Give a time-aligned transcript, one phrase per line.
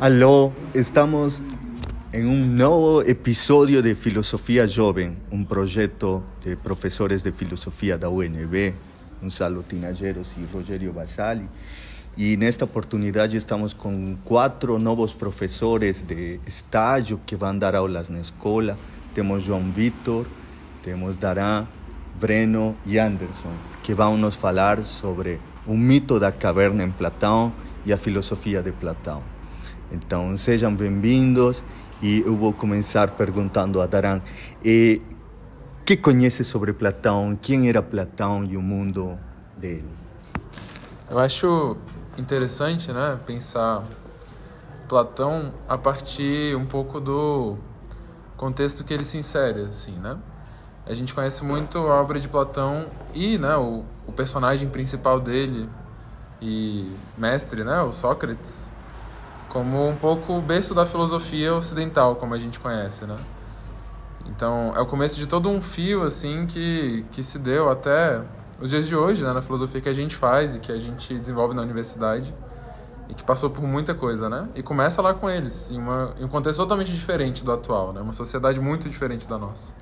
[0.00, 1.42] Aló, estamos
[2.58, 8.72] nuevo episodio de Filosofía Joven, un proyecto de profesores de filosofía da UNB,
[9.20, 11.46] Gonzalo Tinajeros y Rogerio Basali.
[12.16, 17.76] Y en esta oportunidad estamos con cuatro nuevos profesores de estágio que van a dar
[17.76, 18.76] aulas en la escuela.
[19.14, 20.26] Tenemos João Vitor,
[20.82, 21.68] tenemos Darán,
[22.20, 27.52] Breno y Anderson, que van a nos hablar sobre un mito da caverna en Platón
[27.86, 29.37] y la filosofía de Platón.
[29.90, 31.64] Então, sejam bem-vindos
[32.02, 34.20] e eu vou começar perguntando a Daran
[34.62, 35.00] eh,
[35.84, 39.18] que conhece sobre Platão, quem era Platão e o mundo
[39.56, 39.88] dele.
[41.10, 41.78] Eu acho
[42.18, 43.82] interessante, né, pensar
[44.86, 47.56] Platão a partir um pouco do
[48.36, 50.18] contexto que ele se insere, assim, né?
[50.86, 55.66] A gente conhece muito a obra de Platão e, né, o, o personagem principal dele
[56.42, 58.67] e mestre, né, o Sócrates,
[59.58, 63.16] como um pouco o berço da filosofia ocidental, como a gente conhece, né?
[64.26, 68.22] Então, é o começo de todo um fio, assim, que, que se deu até
[68.60, 69.32] os dias de hoje, né?
[69.32, 72.32] Na filosofia que a gente faz e que a gente desenvolve na universidade
[73.08, 74.48] e que passou por muita coisa, né?
[74.54, 78.00] E começa lá com eles, em, uma, em um contexto totalmente diferente do atual, né?
[78.00, 79.72] Uma sociedade muito diferente da nossa.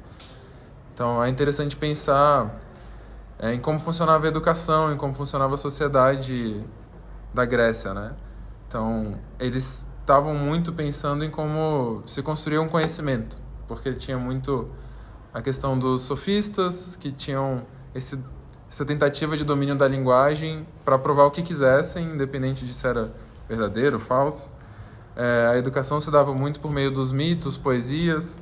[0.94, 2.50] Então, é interessante pensar
[3.38, 6.64] é, em como funcionava a educação, em como funcionava a sociedade
[7.34, 8.12] da Grécia, né?
[8.68, 13.36] Então, eles estavam muito pensando em como se construir um conhecimento,
[13.66, 14.68] porque tinha muito
[15.34, 17.62] a questão dos sofistas que tinham
[17.94, 18.18] esse,
[18.70, 23.12] essa tentativa de domínio da linguagem para provar o que quisessem, independente de se era
[23.48, 24.52] verdadeiro ou falso.
[25.16, 28.38] É, a educação se dava muito por meio dos mitos, poesias,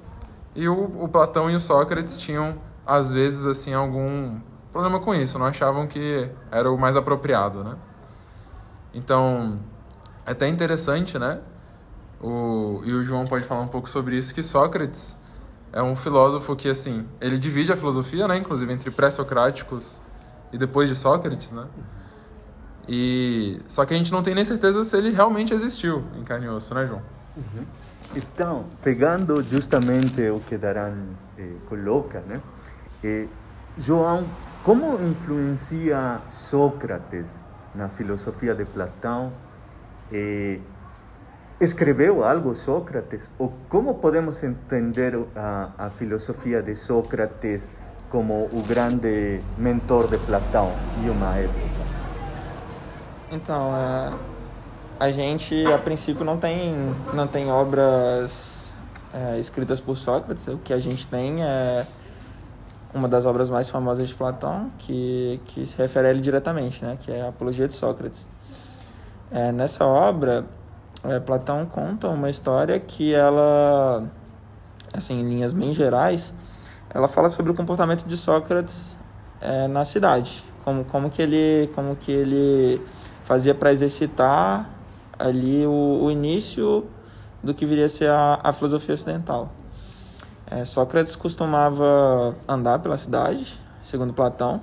[0.55, 4.39] e o, o Platão e o Sócrates tinham às vezes assim algum
[4.73, 7.77] problema com isso, não achavam que era o mais apropriado, né?
[8.93, 9.59] Então,
[10.27, 11.41] é até interessante, né?
[12.21, 15.17] O, e o João pode falar um pouco sobre isso, que Sócrates
[15.73, 18.37] é um filósofo que, assim, ele divide a filosofia, né?
[18.39, 20.01] Inclusive entre pré-socráticos
[20.53, 21.67] e depois de Sócrates, né?
[22.89, 26.47] E só que a gente não tem nem certeza se ele realmente existiu em carne
[26.47, 27.03] e osso, né, João?
[27.37, 27.65] Uhum.
[28.15, 30.95] Então, pegando justamente o que Daran
[31.37, 32.41] eh, coloca, né?
[33.03, 33.27] Eh,
[33.77, 34.27] João,
[34.63, 37.41] como influencia Sócrates
[37.75, 39.33] na filosofia de Platão
[40.13, 40.59] eh,
[41.61, 43.29] escreveu algo Sócrates?
[43.39, 47.69] Ou como podemos entender a, a filosofia de Sócrates
[48.11, 50.71] como o grande mentor de Platão
[51.03, 51.85] em uma época?
[53.33, 54.13] Então, é,
[55.01, 56.75] a gente a princípio não tem,
[57.13, 58.73] não tem obras
[59.13, 61.85] é, escritas por Sócrates, o que a gente tem é
[62.95, 66.97] uma das obras mais famosas de Platão, que, que se refere a ele diretamente, né,
[67.01, 68.29] que é a Apologia de Sócrates.
[69.35, 70.45] É, nessa obra,
[71.03, 74.09] é, Platão conta uma história que ela,
[74.93, 76.33] assim, em linhas bem gerais,
[76.89, 78.97] ela fala sobre o comportamento de Sócrates
[79.41, 82.81] é, na cidade, como, como que ele, como que ele
[83.25, 84.71] fazia para exercitar
[85.19, 86.87] ali o, o, início
[87.43, 89.51] do que viria a ser a, a filosofia ocidental.
[90.49, 94.61] É, Sócrates costumava andar pela cidade, segundo Platão,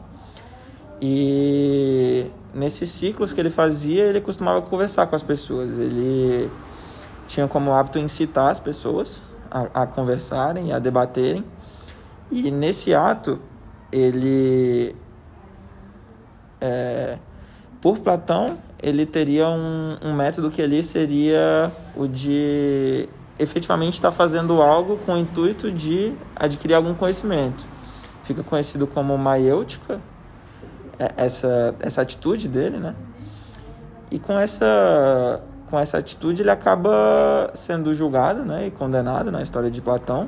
[1.01, 5.69] e nesses ciclos que ele fazia, ele costumava conversar com as pessoas.
[5.71, 6.49] Ele
[7.27, 11.43] tinha como hábito incitar as pessoas a, a conversarem, a debaterem.
[12.31, 13.39] E nesse ato,
[13.91, 14.95] ele,
[16.59, 17.17] é,
[17.81, 23.07] por Platão, ele teria um, um método que ali seria o de
[23.37, 27.65] efetivamente estar fazendo algo com o intuito de adquirir algum conhecimento.
[28.23, 29.99] Fica conhecido como maiêutica,
[31.17, 32.95] essa, essa atitude dele, né?
[34.11, 39.71] E com essa, com essa atitude ele acaba sendo julgado né, e condenado na história
[39.71, 40.27] de Platão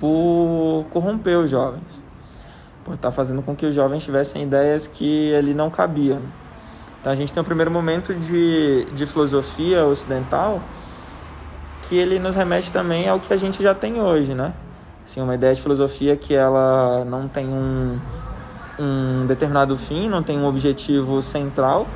[0.00, 2.02] por corromper os jovens,
[2.84, 6.20] por estar fazendo com que os jovens tivessem ideias que ele não cabiam.
[7.00, 10.62] Então a gente tem o primeiro momento de, de filosofia ocidental
[11.82, 14.54] que ele nos remete também ao que a gente já tem hoje, né?
[15.04, 17.98] Assim, uma ideia de filosofia que ela não tem um,
[18.78, 21.86] um determinado fim, não tem um objetivo central,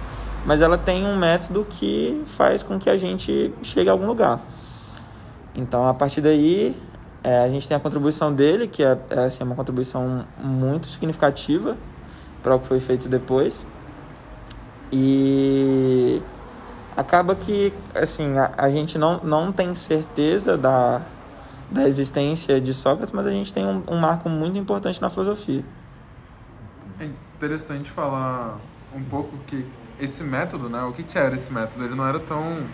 [0.44, 4.40] mas ela tem um método que faz com que a gente chegue a algum lugar.
[5.54, 6.76] Então, a partir daí,
[7.22, 11.76] é, a gente tem a contribuição dele, que é, é assim, uma contribuição muito significativa
[12.42, 13.66] para o que foi feito depois.
[14.92, 16.22] E
[16.96, 21.02] acaba que assim a, a, gente não, não tem certeza da,
[21.70, 25.62] da existência de Sócrates, mas a gente tem um, um marco muito importante na filosofia.
[27.00, 28.58] É interessante falar
[28.94, 29.64] um pouco que
[30.00, 30.82] esse método, né?
[30.84, 31.84] O que, que era esse método?
[31.84, 32.66] Ele não era tão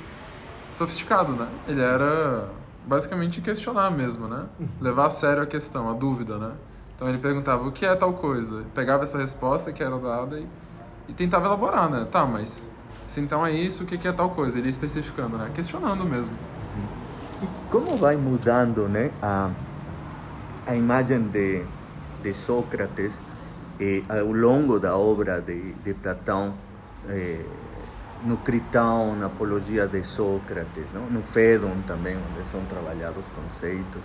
[0.74, 1.48] sofisticado, né?
[1.68, 2.48] Ele era
[2.86, 4.44] basicamente questionar mesmo, né?
[4.80, 6.52] Levar a sério a questão, a dúvida, né?
[6.96, 10.46] Então ele perguntava o que é tal coisa, pegava essa resposta que era dada e,
[11.08, 12.06] e tentava elaborar, né?
[12.10, 12.68] Tá, mas
[13.08, 14.58] se então é isso, o que é tal coisa?
[14.58, 15.50] Ele ia especificando, né?
[15.54, 16.32] Questionando mesmo.
[17.42, 19.10] E como vai mudando, né?
[19.22, 19.50] A,
[20.66, 21.64] a imagem de,
[22.22, 23.20] de Sócrates
[23.80, 26.54] eh, ao longo da obra de, de Platão,
[27.08, 27.44] eh,
[28.24, 31.06] no Critão, na Apologia de Sócrates, não?
[31.10, 34.02] no Fédon também, onde são trabalhados conceitos.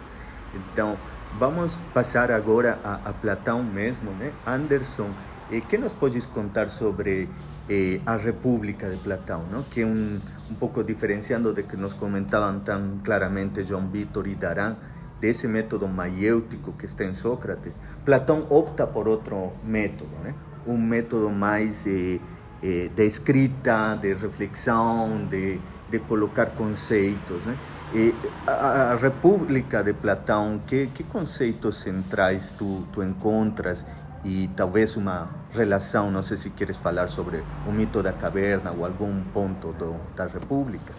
[0.54, 0.98] Então,
[1.38, 4.34] vamos passar agora a, a Platão mesmo, né?
[4.46, 5.10] Anderson,
[5.52, 7.30] eh, que nos podes contar sobre
[7.70, 9.64] eh, a República de Platão, não?
[9.64, 10.20] que é um,
[10.50, 14.76] um pouco diferenciando de que nos comentavam tão claramente João Vitor e Daran,
[15.20, 17.74] desse método maiêutico que está em Sócrates,
[18.06, 20.34] Platão opta por outro método, né?
[20.66, 22.20] um método mais eh,
[22.64, 27.46] eh, de escrita, de reflexão, de, de colocar conceitos.
[27.46, 27.58] Né?
[27.94, 28.14] E
[28.46, 33.86] a, a, República de Platão, que, que conceitos centrais tu, tu encontras
[34.24, 38.86] e talvez uma relação, não sei se queres falar sobre o mito da caverna ou
[38.86, 40.94] algum ponto do, da República.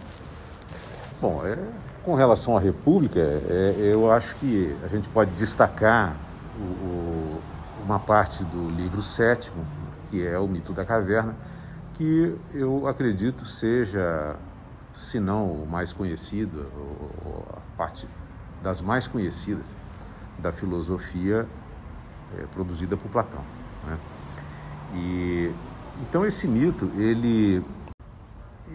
[1.21, 1.55] Bom, é,
[2.03, 6.15] com relação à República, é, eu acho que a gente pode destacar
[6.57, 7.41] o, o,
[7.85, 9.65] uma parte do livro sétimo,
[10.09, 11.35] que é o mito da caverna,
[11.93, 14.35] que eu acredito seja,
[14.95, 18.07] se não o mais conhecido, ou a parte
[18.63, 19.75] das mais conhecidas
[20.39, 21.47] da filosofia
[22.37, 23.41] é, produzida por Platão.
[23.85, 23.97] Né?
[24.95, 25.51] E
[26.01, 27.63] então esse mito ele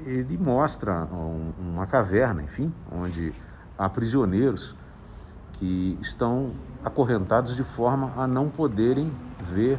[0.04, 3.32] ele mostra um, uma caverna, enfim, onde
[3.78, 4.75] há prisioneiros
[5.54, 6.52] que estão
[6.84, 9.10] acorrentados de forma a não poderem
[9.40, 9.78] ver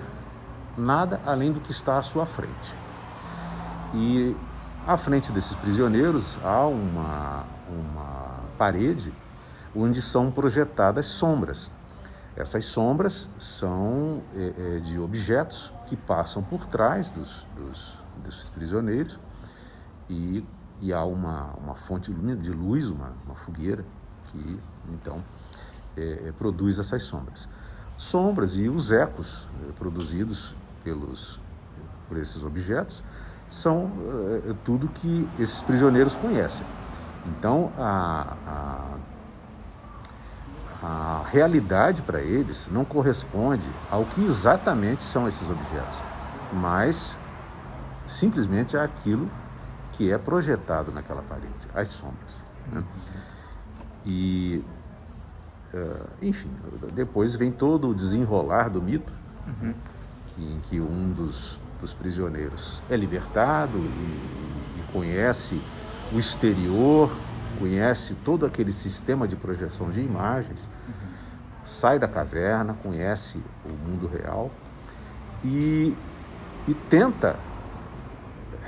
[0.78, 2.76] nada além do que está à sua frente.
[3.94, 4.36] E
[4.86, 9.14] à frente desses prisioneiros há uma, uma parede
[9.76, 11.70] onde são projetadas sombras.
[12.36, 17.94] Essas sombras são é, de objetos que passam por trás dos, dos,
[18.24, 19.18] dos prisioneiros
[20.10, 20.44] e,
[20.82, 23.84] e, há uma, uma fonte de luz, uma, uma fogueira,
[24.32, 24.60] que
[24.90, 25.24] então
[25.96, 27.48] é, é produz essas sombras.
[27.98, 31.40] Sombras e os ecos é, produzidos pelos,
[32.08, 33.04] por esses objetos
[33.50, 33.92] são
[34.48, 36.66] é, tudo que esses prisioneiros conhecem.
[37.26, 38.98] Então, a, a
[40.82, 45.98] a realidade para eles não corresponde ao que exatamente são esses objetos,
[46.54, 47.18] mas
[48.06, 49.30] simplesmente aquilo
[49.98, 52.36] que é projetado naquela parede, as sombras.
[52.72, 52.84] Né?
[54.06, 54.64] E,
[55.74, 56.50] uh, enfim,
[56.94, 59.12] depois vem todo o desenrolar do mito,
[59.48, 59.74] uhum.
[60.28, 65.60] que, em que um dos, dos prisioneiros é libertado e, e conhece
[66.14, 67.12] o exterior
[67.60, 71.10] conhece todo aquele sistema de projeção de imagens, uhum.
[71.66, 74.52] sai da caverna, conhece o mundo real
[75.44, 75.96] e,
[76.68, 77.36] e tenta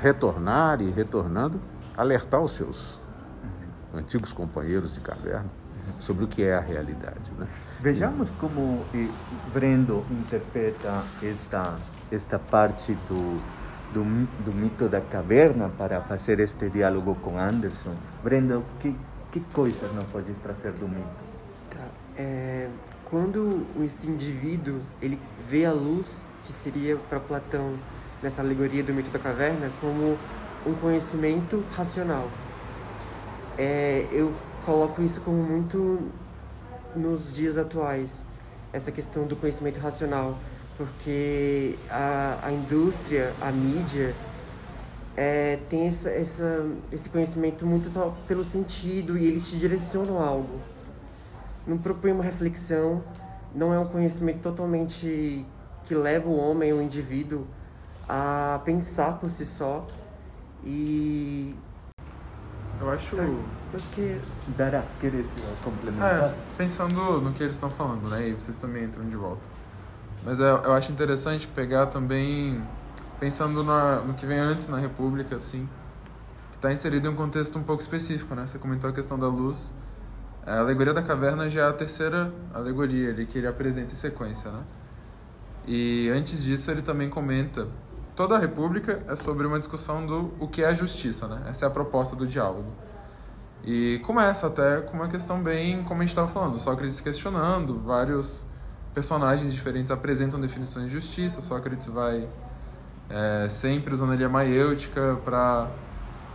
[0.01, 1.59] retornar e retornando,
[1.95, 2.99] alertar os seus
[3.93, 5.49] antigos companheiros de caverna
[5.99, 7.31] sobre o que é a realidade.
[7.37, 7.47] Né?
[7.79, 8.85] Vejamos como
[9.53, 11.77] Brendo interpreta esta,
[12.11, 13.37] esta parte do,
[13.93, 14.03] do,
[14.43, 17.93] do mito da caverna para fazer este diálogo com Anderson.
[18.23, 18.95] Brenda, que,
[19.31, 21.07] que coisas não podes trazer do mito?
[21.71, 21.87] Tá.
[22.17, 22.69] É,
[23.05, 27.73] quando esse indivíduo ele vê a luz, que seria para Platão
[28.21, 30.17] nessa alegoria do mito da caverna, como
[30.65, 32.29] um conhecimento racional.
[33.57, 34.33] É, eu
[34.65, 36.09] coloco isso como muito
[36.95, 38.23] nos dias atuais,
[38.71, 40.37] essa questão do conhecimento racional
[40.79, 44.15] porque a, a indústria, a mídia,
[45.17, 50.25] é, tem essa, essa, esse conhecimento muito só pelo sentido e eles te direcionam a
[50.25, 50.61] algo.
[51.67, 53.03] Não propõe uma reflexão,
[53.53, 55.45] não é um conhecimento totalmente
[55.83, 57.45] que leva o homem, o indivíduo,
[58.09, 59.85] a pensar por si só
[60.65, 61.55] e
[62.81, 63.15] eu acho.
[63.19, 63.29] É,
[63.71, 64.17] porque.
[64.57, 66.29] Dará, queres complementar?
[66.29, 68.29] É, pensando no que eles estão falando, né?
[68.29, 69.47] E vocês também entram de volta.
[70.23, 72.61] Mas eu, eu acho interessante pegar também,
[73.19, 75.67] pensando na, no que vem antes na República, assim,
[76.51, 78.45] que está inserido em um contexto um pouco específico, né?
[78.45, 79.71] Você comentou a questão da luz,
[80.45, 84.51] A alegoria da caverna já é a terceira alegoria ali que ele apresenta em sequência,
[84.51, 84.61] né?
[85.67, 87.67] E antes disso ele também comenta
[88.19, 91.41] toda a República é sobre uma discussão do o que é a justiça, né?
[91.47, 92.69] Essa é a proposta do diálogo.
[93.63, 98.45] E começa até com uma questão bem, como a gente estava falando, Sócrates questionando, vários
[98.93, 102.27] personagens diferentes apresentam definições de justiça, Sócrates vai
[103.09, 105.67] é, sempre usando ali a maiêutica para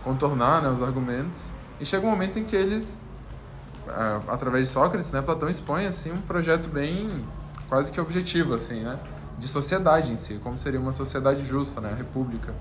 [0.03, 1.51] contornar né, os argumentos.
[1.79, 3.03] E chega um momento em que eles,
[3.87, 7.27] é, através de Sócrates, né, Platão expõe assim um projeto bem
[7.69, 8.99] quase que objetivo, assim, né,
[9.39, 12.53] de sociedade em si, como seria uma sociedade justa, né, a república.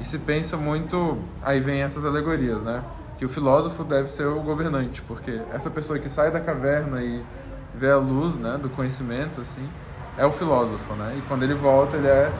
[0.00, 2.82] E se pensa muito, aí vem essas alegorias, né,
[3.16, 7.22] que o filósofo deve ser o governante, porque essa pessoa que sai da caverna e
[7.74, 9.68] vê a luz, né, do conhecimento, assim,
[10.16, 12.32] é o filósofo, né, e quando ele volta ele é,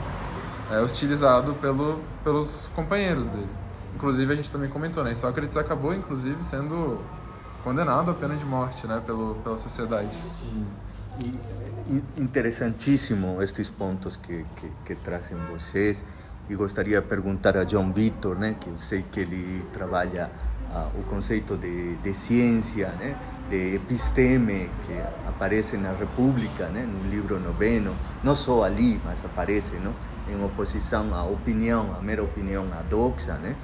[0.72, 3.48] é hostilizado pelo, pelos companheiros dele.
[3.94, 6.98] Inclusive a gente também comentou, né, Sócrates acabou inclusive sendo
[7.62, 10.14] condenado à pena de morte, né, pelo, pela sociedade.
[10.16, 10.66] Sim.
[11.20, 11.32] E
[12.16, 16.04] interessantíssimo estes pontos que, que, que trazem vocês.
[16.48, 20.30] E gostaria de perguntar a John Victor, né, que eu sei que ele trabalha
[20.70, 23.16] uh, o conceito de, de ciência, né,
[23.48, 24.92] de episteme que
[25.28, 29.94] aparece na República, né, no livro noveno, não só ali, mas aparece, não,
[30.28, 33.54] em oposição à opinião, à mera opinião, à doxa, né,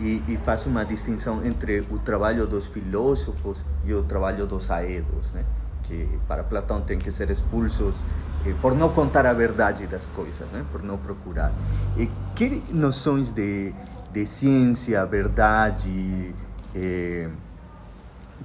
[0.00, 5.32] e, e faz uma distinção entre o trabalho dos filósofos e o trabalho dos aedos,
[5.32, 5.44] né,
[5.84, 8.02] que para Platão tem que ser expulsos
[8.46, 11.52] eh, por não contar a verdade das coisas, né, por não procurar.
[11.96, 13.72] E que noções de,
[14.12, 16.34] de ciência, verdade,
[16.74, 17.28] eh,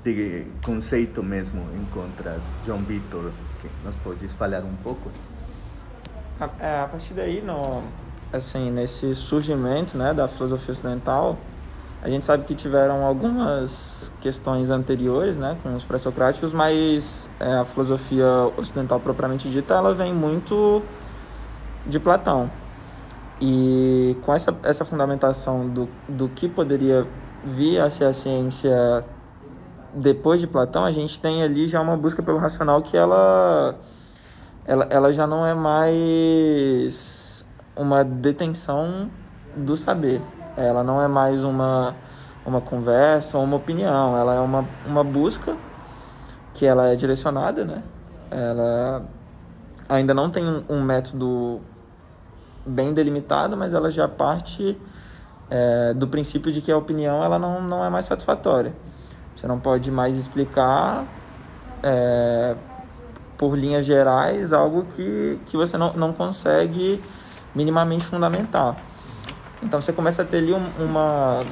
[0.04, 5.10] de conceito mesmo encontras, João Vitor, que nos podes falar um pouco?
[6.40, 7.84] A, é, a partir daí, no,
[8.32, 11.38] assim, nesse surgimento né, da filosofia ocidental,
[12.06, 17.66] a gente sabe que tiveram algumas questões anteriores, né, com os pré-socráticos, mas é, a
[17.66, 20.84] filosofia ocidental propriamente dita, ela vem muito
[21.84, 22.48] de Platão.
[23.42, 27.08] E com essa, essa fundamentação do, do que poderia
[27.44, 29.04] vir a ser a ciência
[29.92, 33.74] depois de Platão, a gente tem ali já uma busca pelo racional que ela,
[34.64, 37.44] ela, ela já não é mais
[37.76, 39.10] uma detenção
[39.56, 40.22] do saber.
[40.58, 41.96] Ela não é mais uma,
[42.46, 44.18] uma conversa ou uma opinião.
[44.18, 45.56] Ela é uma, uma busca
[46.54, 47.84] que ela é direcionada, né?
[48.32, 49.04] Ela
[49.88, 51.62] ainda não tem um método
[52.66, 54.78] bem delimitada, mas ela já parte
[55.50, 58.74] é, do princípio de que a opinião ela não, não é mais satisfatória.
[59.36, 61.06] Você não pode mais explicar
[61.84, 62.56] é,
[63.38, 67.04] por linhas gerais algo que, que você não, não consegue
[67.54, 68.76] minimamente fundamentar.
[69.64, 71.44] Então você começa a ter ali um, uma.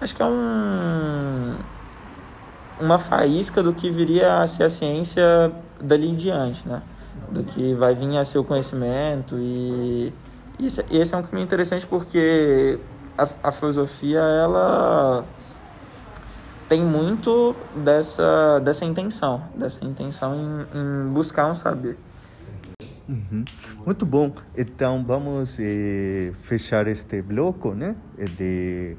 [0.00, 1.56] Acho que é um.
[2.80, 6.80] Uma faísca do que viria a ser a ciência dali em diante, né?
[7.30, 10.12] do que vai vir a ser o conhecimento e
[10.60, 12.78] esse, esse é um caminho interessante porque
[13.16, 15.24] a, a filosofia ela
[16.68, 21.98] tem muito dessa dessa intenção dessa intenção em, em buscar um saber
[23.08, 23.44] Uhum.
[23.86, 24.32] Muito bom.
[24.56, 27.96] Então vamos eh, fechar este bloco, né,
[28.36, 28.96] de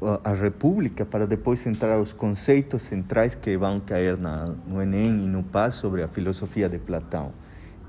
[0.00, 5.26] a República para depois entrar os conceitos centrais que vão cair na, no Enem e
[5.26, 7.32] no PAS sobre a filosofia de Platão.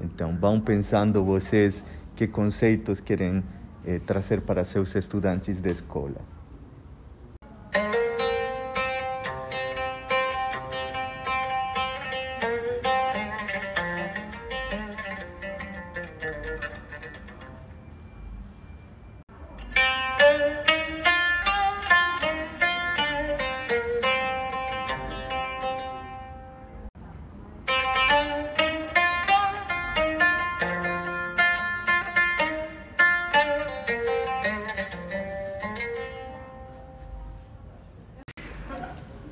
[0.01, 1.85] Então, vão pensando vocês
[2.15, 3.43] que conceitos querem
[3.85, 6.38] eh, trazer para seus estudantes de escola.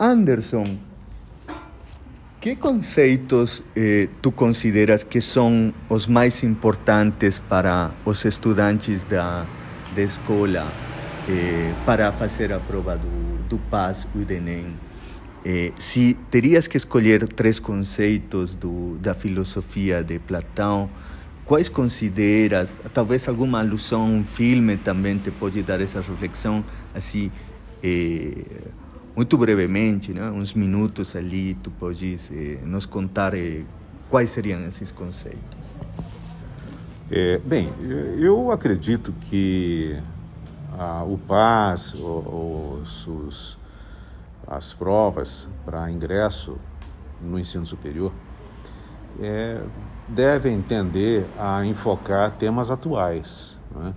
[0.07, 0.77] Anderson,
[2.39, 9.45] que conceitos eh, tu consideras que são os mais importantes para os estudantes da,
[9.93, 10.65] da escola
[11.27, 14.67] eh, para fazer a prova do, do PAS e do Enem?
[15.43, 20.89] Eh, se terias que escolher três conceitos do, da filosofia de Platão,
[21.43, 22.73] quais consideras?
[22.93, 26.63] Talvez alguma alusão um filme também te pode dar essa reflexão,
[26.95, 27.29] assim,
[27.83, 28.45] eh,
[29.17, 33.63] muito brevemente, né, uns minutos ali, tu podes eh, nos contar eh,
[34.11, 35.75] quais seriam esses conceitos?
[37.09, 37.73] É, bem,
[38.19, 39.99] eu acredito que
[40.77, 43.57] ah, o PAS, os, os,
[44.45, 46.55] as provas para ingresso
[47.19, 48.11] no ensino superior,
[49.19, 49.63] é,
[50.07, 53.95] devem tender a enfocar temas atuais né?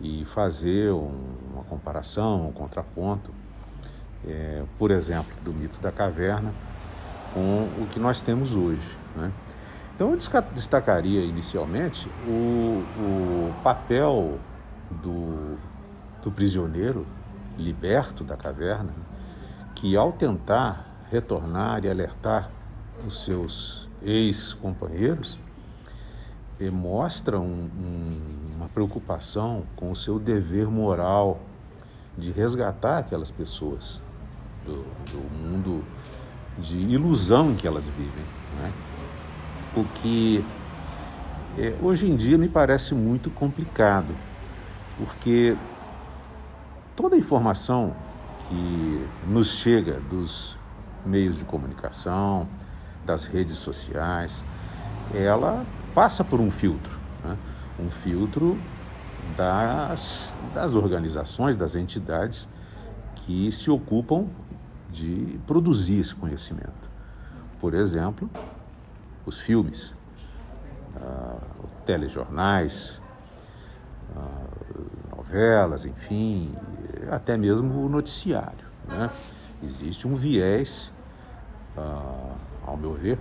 [0.00, 1.14] e fazer um,
[1.54, 3.30] uma comparação, um contraponto,
[4.28, 6.52] é, por exemplo, do mito da caverna
[7.32, 8.98] com o que nós temos hoje.
[9.16, 9.30] Né?
[9.94, 10.16] Então, eu
[10.54, 14.38] destacaria inicialmente o, o papel
[14.90, 15.56] do,
[16.22, 17.06] do prisioneiro
[17.58, 18.92] liberto da caverna,
[19.74, 22.50] que ao tentar retornar e alertar
[23.06, 25.38] os seus ex-companheiros,
[26.70, 28.20] mostra um, um,
[28.56, 31.40] uma preocupação com o seu dever moral
[32.18, 34.00] de resgatar aquelas pessoas
[34.70, 35.84] do, do mundo
[36.58, 38.24] de ilusão em que elas vivem.
[38.60, 38.72] Né?
[39.76, 40.44] O que
[41.58, 44.14] é, hoje em dia me parece muito complicado,
[44.96, 45.56] porque
[46.94, 47.94] toda a informação
[48.48, 50.56] que nos chega dos
[51.04, 52.46] meios de comunicação,
[53.04, 54.44] das redes sociais,
[55.14, 57.36] ela passa por um filtro, né?
[57.78, 58.58] um filtro
[59.36, 62.48] das, das organizações, das entidades
[63.16, 64.26] que se ocupam
[64.92, 66.90] de produzir esse conhecimento.
[67.60, 68.28] Por exemplo,
[69.26, 69.94] os filmes,
[70.96, 71.40] uh,
[71.86, 73.00] telejornais,
[74.16, 76.54] uh, novelas, enfim,
[77.10, 78.66] até mesmo o noticiário.
[78.88, 79.10] Né?
[79.62, 80.90] Existe um viés,
[81.76, 82.32] uh,
[82.66, 83.18] ao meu ver,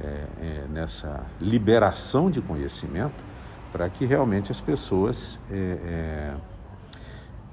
[0.00, 0.04] é,
[0.40, 3.16] é, nessa liberação de conhecimento
[3.72, 6.34] para que realmente as pessoas é,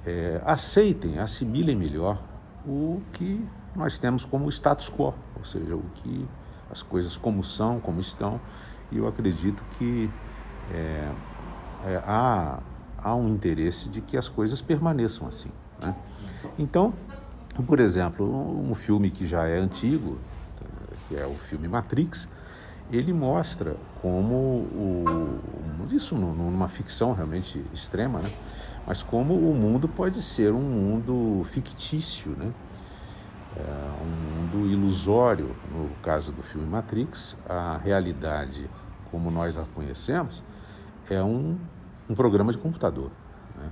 [0.05, 2.21] é, é, aceitem, assimilem melhor
[2.67, 3.45] o que
[3.75, 6.25] nós temos como status quo, ou seja, o que
[6.71, 8.39] as coisas como são, como estão,
[8.91, 10.09] e eu acredito que
[10.71, 11.11] é,
[11.85, 12.59] é, há,
[12.97, 15.49] há um interesse de que as coisas permaneçam assim.
[15.81, 15.95] Né?
[16.57, 16.93] Então,
[17.67, 18.25] por exemplo,
[18.69, 20.17] um filme que já é antigo,
[21.07, 22.27] que é o filme Matrix,
[22.91, 25.05] ele mostra como o,
[25.91, 28.31] isso numa ficção realmente extrema, né?
[28.85, 32.51] mas como o mundo pode ser um mundo fictício, né?
[33.57, 35.55] É um mundo ilusório.
[35.71, 38.69] No caso do filme Matrix, a realidade,
[39.11, 40.43] como nós a conhecemos,
[41.09, 41.57] é um,
[42.09, 43.11] um programa de computador.
[43.57, 43.69] Né?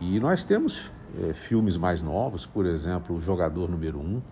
[0.00, 4.22] E nós temos é, filmes mais novos, por exemplo, O Jogador Número 1, um,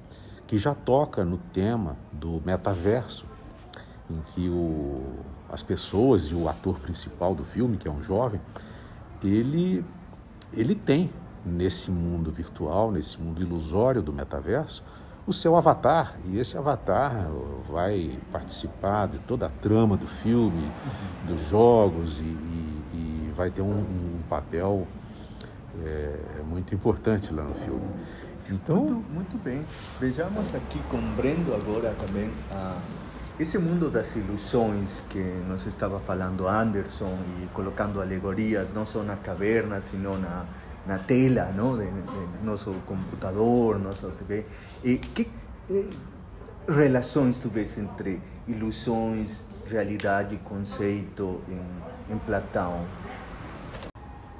[0.47, 3.27] que já toca no tema do metaverso,
[4.11, 5.03] em que o,
[5.51, 8.41] as pessoas e o ator principal do filme, que é um jovem,
[9.23, 9.85] ele,
[10.53, 11.11] ele tem
[11.49, 14.83] nesse mundo virtual, nesse mundo ilusório do metaverso,
[15.27, 16.17] o seu avatar.
[16.27, 17.29] E esse avatar
[17.71, 20.71] vai participar de toda a trama do filme,
[21.27, 24.87] dos jogos, e, e, e, vai ter um, um papel
[25.85, 26.17] é,
[26.49, 27.87] muito importante lá no filme.
[28.51, 28.77] Então...
[28.77, 29.65] Muito, muito bem.
[30.01, 32.79] Vejamos aqui com Brendo agora também a
[33.39, 39.17] esse mundo das ilusões que nos estava falando Anderson e colocando alegorias não só na
[39.17, 40.45] caverna, sino na,
[40.89, 41.77] na tela não?
[41.77, 44.45] De, de nosso computador, nosso TV.
[44.83, 45.31] E que
[45.71, 45.85] eh,
[46.67, 52.85] relações tu vês entre ilusões, realidade conceito em, em Platão?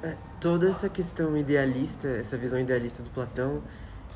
[0.01, 3.61] É, toda essa questão idealista, essa visão idealista do Platão,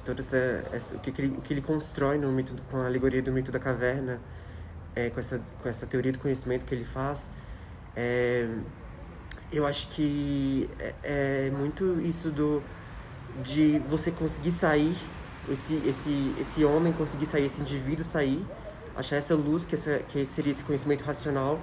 [0.04, 3.22] toda essa, essa o, que ele, o que ele constrói no mito, com a alegoria
[3.22, 4.18] do mito da caverna,
[4.96, 7.30] é, com, essa, com essa teoria do conhecimento que ele faz,
[7.96, 8.48] é,
[9.54, 12.62] eu acho que é, é, muito isso do
[13.44, 14.96] de você conseguir sair,
[15.50, 18.46] esse, esse, esse homem conseguir sair, esse indivíduo sair,
[18.96, 21.60] achar essa luz, que, essa, que seria esse conhecimento racional,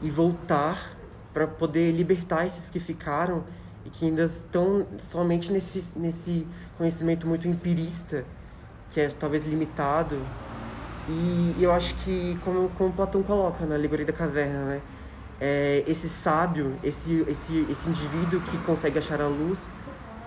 [0.00, 0.96] e voltar
[1.32, 3.42] para poder libertar esses que ficaram
[3.84, 6.46] e que ainda estão somente nesse, nesse
[6.78, 8.24] conhecimento muito empirista,
[8.92, 10.20] que é talvez limitado
[11.08, 14.80] e eu acho que, como, como Platão coloca na Alegoria da Caverna, né?
[15.40, 19.68] É, esse sábio, esse, esse, esse indivíduo que consegue achar a luz,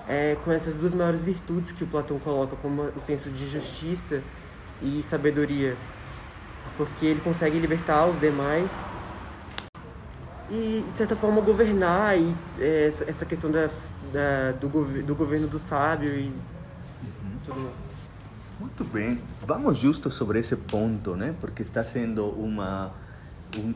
[0.07, 4.21] é, com essas duas maiores virtudes que o Platão coloca, como o senso de justiça
[4.81, 5.75] e sabedoria.
[6.75, 8.71] Porque ele consegue libertar os demais
[10.49, 13.69] e, de certa forma, governar e, é, essa questão da,
[14.13, 17.39] da, do, do governo do sábio e uhum.
[17.43, 17.87] tudo mais.
[18.59, 19.21] Muito bem.
[19.45, 21.35] Vamos justo sobre esse ponto, né?
[21.39, 22.91] Porque está sendo uma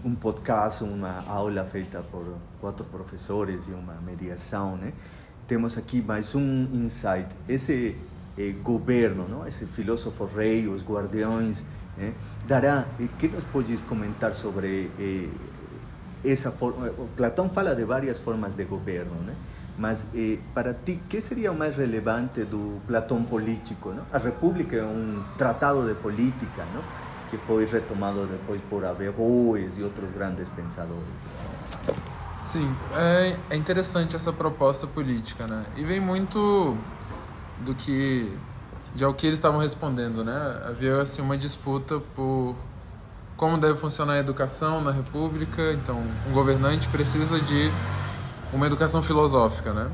[0.05, 2.25] um, podcast, uma aula feita por
[2.59, 4.93] quatro professores e uma mediação, né?
[5.47, 7.27] Temos aqui mais um insight.
[7.47, 7.95] Esse
[8.37, 9.47] eh, governo, não?
[9.47, 11.63] Esse filósofo rei, os guardiões,
[11.97, 12.13] né?
[12.47, 12.85] dará.
[12.99, 15.29] O que nos podes comentar sobre eh,
[16.23, 19.35] essa forma, Platão fala de várias formas de governo, né?
[19.77, 23.89] Mas eh, para ti, que seria o mais relevante do Platão político?
[23.89, 24.05] Não?
[24.11, 27.00] A República é um tratado de política, não?
[27.31, 31.01] Que foi retomado depois por Averroes e outros grandes pensadores.
[32.43, 35.63] Sim, é, é interessante essa proposta política, né?
[35.77, 36.75] E vem muito
[37.61, 38.37] do que
[38.93, 40.61] de ao que eles estavam respondendo, né?
[40.67, 42.53] Havia assim uma disputa por
[43.37, 45.71] como deve funcionar a educação na República.
[45.71, 47.71] Então, um governante precisa de
[48.51, 49.89] uma educação filosófica, né?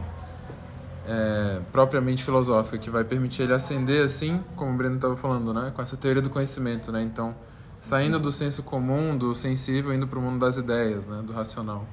[1.09, 5.71] É, propriamente filosófica, que vai permitir ele ascender, assim, como o Breno estava falando, né?
[5.73, 7.01] Com essa teoria do conhecimento, né?
[7.01, 7.33] Então,
[7.81, 11.21] saindo do senso comum, do sensível, indo para o mundo das ideias, né?
[11.25, 11.85] Do racional.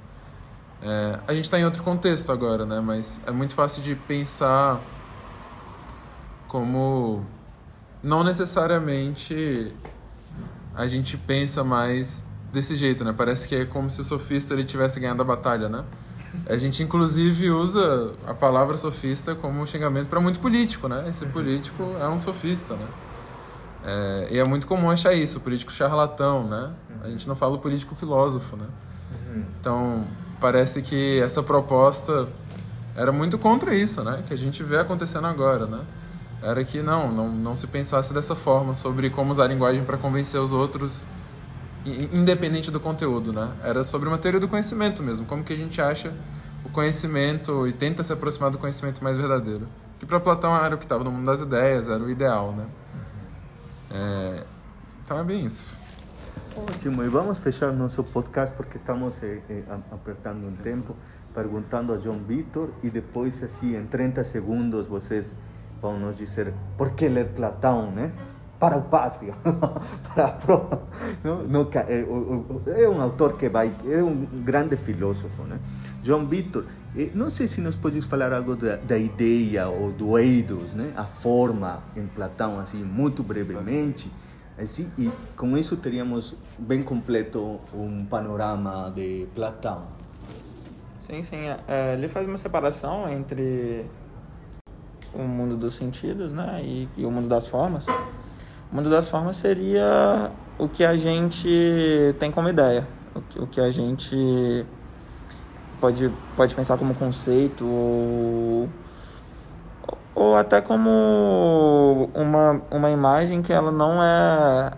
[0.82, 2.80] É, a gente está em outro contexto agora, né?
[2.80, 4.80] Mas é muito fácil de pensar
[6.48, 7.24] como
[8.02, 9.74] não necessariamente
[10.74, 13.14] a gente pensa mais desse jeito, né?
[13.16, 15.84] Parece que é como se o sofista ele tivesse ganhado a batalha, né?
[16.46, 21.06] A gente inclusive usa a palavra sofista como xingamento para muito político, né?
[21.08, 22.86] Esse político é um sofista, né?
[23.86, 26.70] É, e é muito comum achar isso, político charlatão, né?
[27.02, 28.66] A gente não fala o político filósofo, né?
[29.60, 30.04] Então,
[30.40, 32.28] parece que essa proposta
[32.96, 34.22] era muito contra isso, né?
[34.26, 35.80] Que a gente vê acontecendo agora, né?
[36.44, 39.96] era que não, não, não se pensasse dessa forma sobre como usar a linguagem para
[39.96, 41.06] convencer os outros,
[41.84, 43.52] independente do conteúdo, né?
[43.62, 46.12] Era sobre uma teoria do conhecimento mesmo, como que a gente acha
[46.64, 49.68] o conhecimento e tenta se aproximar do conhecimento mais verdadeiro.
[49.98, 52.66] Que para Platão era o que estava no mundo das ideias, era o ideal, né?
[53.90, 54.44] É,
[55.04, 55.76] então é bem isso.
[56.56, 60.94] Ótimo, e vamos fechar nosso podcast porque estamos eh, eh, apertando um tempo,
[61.34, 65.34] perguntando a João Vitor e depois, assim, em 30 segundos, vocês
[65.80, 68.12] vão nos dizer por que ler Platão, né?
[68.64, 69.34] Para o pátrio,
[70.14, 70.66] para pro,
[71.22, 75.60] não, não, é, é um autor que vai, é um grande filósofo, né?
[76.02, 76.64] João Vitor,
[77.14, 80.94] não sei se nos podes falar algo da, da ideia ou do eidos, né?
[80.96, 84.10] A forma em Platão, assim, muito brevemente,
[84.58, 89.82] assim, e com isso teríamos bem completo um panorama de Platão.
[91.00, 91.48] Sim, sim.
[91.68, 93.84] É, ele faz uma separação entre
[95.12, 96.62] o mundo dos sentidos, né?
[96.64, 97.84] E, e o mundo das formas.
[98.74, 102.84] Mundo das formas seria o que a gente tem como ideia,
[103.36, 104.66] o que a gente
[105.80, 108.68] pode, pode pensar como conceito ou,
[110.12, 114.72] ou até como uma, uma imagem que ela não é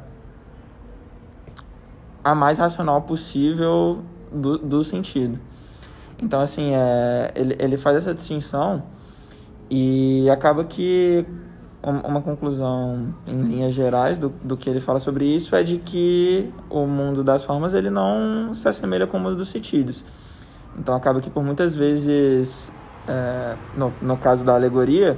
[2.23, 5.41] a mais racional possível do, do sentido.
[6.19, 8.83] Então, assim, é, ele, ele faz essa distinção
[9.71, 11.25] e acaba que
[11.91, 16.53] uma conclusão em linhas gerais do, do que ele fala sobre isso é de que
[16.69, 20.05] o mundo das formas ele não se assemelha com o mundo dos sentidos.
[20.77, 22.73] Então acaba que por muitas vezes,
[23.07, 25.17] é, no, no caso da alegoria,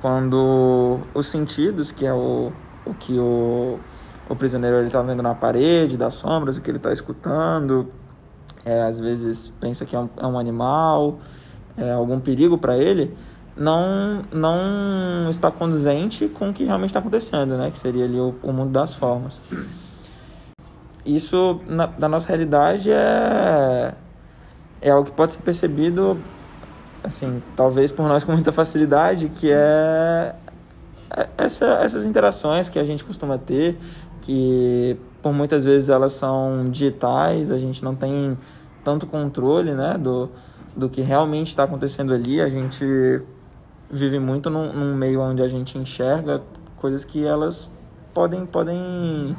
[0.00, 2.52] quando os sentidos, que é o,
[2.84, 3.78] o que o,
[4.28, 7.88] o prisioneiro está vendo na parede, das sombras, o que ele está escutando,
[8.64, 11.20] é, às vezes pensa que é um, é um animal,
[11.76, 13.16] é algum perigo para ele,
[13.56, 17.70] não, não está condizente com o que realmente está acontecendo, né?
[17.70, 19.40] Que seria ali o, o mundo das formas.
[21.04, 23.94] Isso, na, nossa realidade, é,
[24.80, 26.18] é algo que pode ser percebido,
[27.02, 30.34] assim, talvez por nós com muita facilidade, que é,
[31.14, 33.78] é essa, essas interações que a gente costuma ter,
[34.22, 38.36] que por muitas vezes elas são digitais, a gente não tem
[38.82, 40.30] tanto controle, né, do,
[40.74, 43.22] do que realmente está acontecendo ali, a gente
[43.94, 46.42] vive muito num, num, meio onde a gente enxerga
[46.76, 47.70] coisas que elas
[48.12, 49.36] podem, podem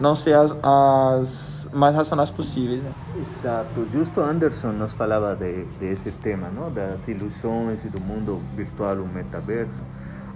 [0.00, 2.82] não ser as, as mais racionais possíveis.
[2.82, 2.92] Né?
[3.20, 3.86] Exato.
[3.92, 6.72] Justo Anderson nos falava de, desse tema, não?
[6.72, 9.82] das ilusões e do mundo virtual, o metaverso.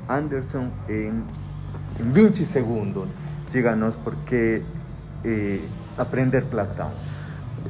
[0.09, 1.23] Anderson, em,
[2.01, 3.11] em 20 segundos,
[3.51, 4.63] diga-nos por que
[5.25, 5.61] eh,
[5.97, 6.91] aprender Platão.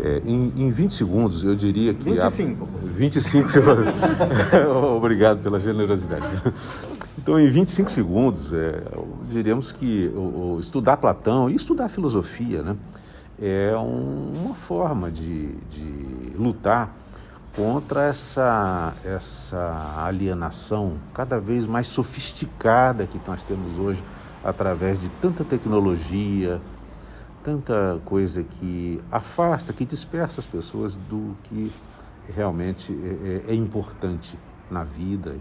[0.00, 2.10] É, em, em 20 segundos, eu diria que.
[2.10, 2.64] 25.
[2.64, 3.86] A, 25 segundos.
[4.96, 6.24] Obrigado pela generosidade.
[7.18, 8.80] Então, em 25 segundos, é,
[9.28, 12.76] diríamos que o, o, estudar Platão e estudar filosofia né,
[13.42, 16.94] é um, uma forma de, de lutar
[17.56, 24.02] contra essa, essa alienação cada vez mais sofisticada que nós temos hoje
[24.44, 26.60] através de tanta tecnologia,
[27.44, 31.72] tanta coisa que afasta, que dispersa as pessoas do que
[32.34, 34.38] realmente é, é, é importante
[34.70, 35.34] na vida,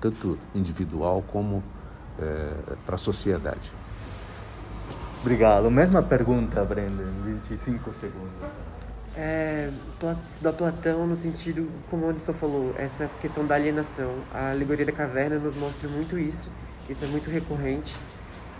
[0.00, 1.62] tanto individual como
[2.18, 2.52] é,
[2.86, 3.72] para a sociedade.
[5.20, 5.70] Obrigado.
[5.70, 8.32] Mesma pergunta, Brenda, 25 segundos.
[9.16, 9.70] É,
[10.28, 14.10] estudar Platão no sentido, como o Anderson falou, essa questão da alienação.
[14.32, 16.50] A alegoria da caverna nos mostra muito isso.
[16.88, 17.96] Isso é muito recorrente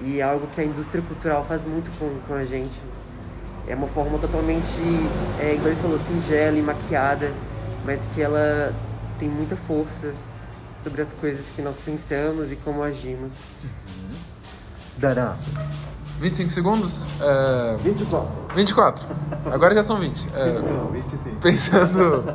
[0.01, 2.81] e é algo que a indústria cultural faz muito com, com a gente.
[3.67, 4.81] É uma forma totalmente,
[5.39, 7.33] é, igual ele falou, singela e maquiada,
[7.85, 8.75] mas que ela
[9.19, 10.13] tem muita força
[10.77, 13.35] sobre as coisas que nós pensamos e como agimos.
[13.63, 14.17] Uhum.
[14.99, 15.37] Dará.
[16.21, 17.07] 25 segundos?
[17.21, 17.77] É...
[17.79, 18.29] 24.
[18.55, 19.07] 24.
[19.47, 20.29] Agora já são 20.
[20.35, 20.53] É...
[20.63, 21.37] Não, 25.
[21.37, 22.35] Pensando,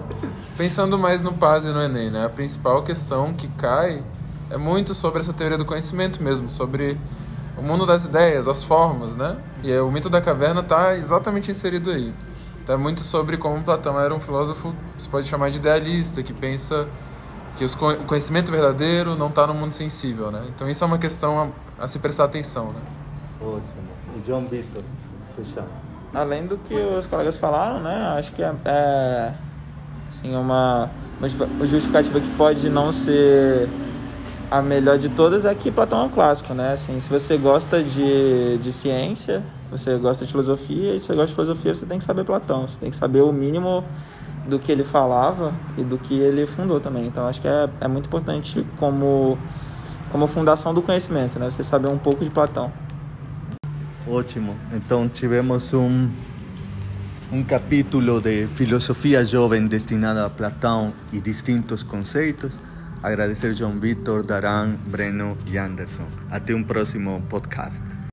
[0.58, 2.26] pensando mais no PAS e no Enem, né?
[2.26, 4.04] A principal questão que cai
[4.50, 6.98] é muito sobre essa teoria do conhecimento mesmo, sobre
[7.58, 9.36] o mundo das ideias, as formas, né?
[9.63, 12.13] E o mito da caverna está exatamente inserido aí.
[12.63, 16.34] Então é muito sobre como Platão era um filósofo, você pode chamar de idealista, que
[16.34, 16.88] pensa
[17.58, 20.46] que os, o conhecimento verdadeiro não está no mundo sensível, né?
[20.50, 22.82] Então isso é uma questão a, a se prestar atenção, né?
[23.41, 23.88] Ótimo.
[24.15, 24.84] O John Vitor,
[25.36, 25.65] fechar.
[26.13, 28.15] Além do que os colegas falaram, né?
[28.17, 29.34] Acho que é, é
[30.08, 30.89] assim, uma,
[31.20, 33.67] uma justificativa que pode não ser
[34.49, 36.73] a melhor de todas é que Platão é um clássico, né?
[36.73, 41.27] Assim, se você gosta de, de ciência, você gosta de filosofia, e se você gosta
[41.27, 42.67] de filosofia, você tem que saber Platão.
[42.67, 43.83] Você tem que saber o mínimo
[44.47, 47.05] do que ele falava e do que ele fundou também.
[47.05, 49.38] Então, acho que é, é muito importante como,
[50.12, 51.51] como fundação do conhecimento, né?
[51.51, 52.71] Você saber um pouco de Platão.
[54.07, 54.55] Ótimo.
[54.71, 56.10] Então, tivemos um,
[57.33, 62.57] um capítulo de filosofia jovem destinado a Platão e distintos conceitos.
[63.08, 66.06] Agradecer John Vitor, Daran, Breno e Anderson.
[66.30, 67.82] Até um próximo podcast.